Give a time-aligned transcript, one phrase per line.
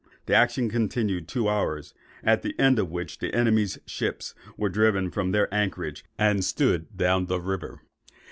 [0.25, 1.93] The action continued two hours;
[2.23, 6.97] at the end of which the enemy's ships were driven from their anchorage, and stood
[6.97, 7.83] down the river.